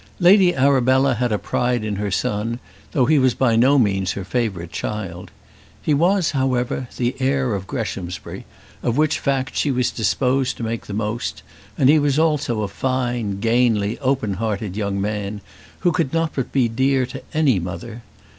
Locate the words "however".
6.31-6.87